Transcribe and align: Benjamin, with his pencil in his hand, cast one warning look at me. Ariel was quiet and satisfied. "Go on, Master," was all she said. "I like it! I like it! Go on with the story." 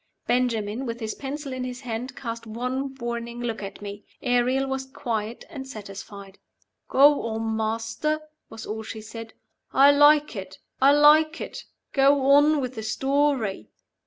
Benjamin, 0.25 0.87
with 0.87 0.99
his 0.99 1.13
pencil 1.13 1.53
in 1.53 1.63
his 1.63 1.81
hand, 1.81 2.15
cast 2.15 2.47
one 2.47 2.95
warning 2.95 3.39
look 3.39 3.61
at 3.61 3.83
me. 3.83 4.03
Ariel 4.23 4.65
was 4.67 4.87
quiet 4.87 5.45
and 5.47 5.67
satisfied. 5.67 6.39
"Go 6.89 7.21
on, 7.27 7.55
Master," 7.55 8.19
was 8.49 8.65
all 8.65 8.81
she 8.81 8.99
said. 9.01 9.35
"I 9.71 9.91
like 9.91 10.35
it! 10.35 10.57
I 10.81 10.91
like 10.91 11.39
it! 11.39 11.65
Go 11.93 12.31
on 12.31 12.61
with 12.61 12.73
the 12.73 12.81
story." 12.81 13.69